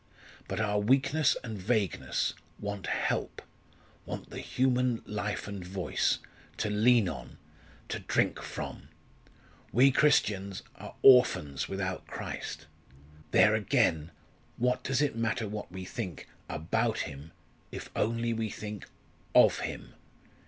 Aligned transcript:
But 0.47 0.59
our 0.59 0.79
weakness 0.79 1.37
and 1.43 1.59
vagueness 1.59 2.33
want 2.59 2.87
help 2.87 3.39
want 4.03 4.31
the 4.31 4.39
human 4.39 5.03
life 5.05 5.47
and 5.47 5.63
voice 5.63 6.17
to 6.57 6.71
lean 6.71 7.07
on 7.07 7.37
to 7.89 7.99
drink 7.99 8.41
from. 8.41 8.89
We 9.71 9.91
Christians 9.91 10.63
are 10.77 10.95
orphans 11.03 11.69
without 11.69 12.07
Christ! 12.07 12.65
There 13.29 13.53
again 13.53 14.09
what 14.57 14.83
does 14.83 15.03
it 15.03 15.15
matter 15.15 15.47
what 15.47 15.71
we 15.71 15.85
think 15.85 16.27
about 16.49 17.01
him 17.01 17.31
if 17.71 17.91
only 17.95 18.33
we 18.33 18.49
think 18.49 18.87
of 19.35 19.59
him. 19.59 19.93